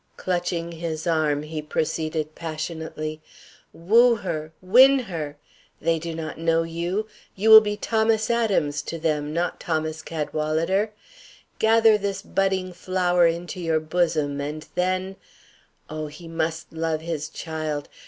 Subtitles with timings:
[0.17, 3.21] Clutching his arm, he proceeded passionately:
[3.71, 4.51] "Woo her!
[4.59, 5.37] Win her!
[5.79, 7.05] They do not know you.
[7.35, 10.89] You will be Thomas Adams to them, not Thomas Cadwalader.
[11.59, 15.17] Gather this budding flower into your bosom, and then
[15.87, 17.87] Oh, he must love his child!